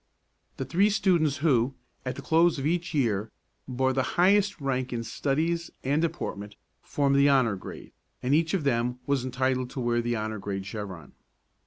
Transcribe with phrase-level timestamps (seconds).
[0.57, 1.75] The three students who,
[2.07, 3.31] at the close of each year,
[3.67, 7.91] bore the highest rank in studies and deportment formed the honor grade,
[8.23, 11.13] and each of them was entitled to wear the honor grade chevron.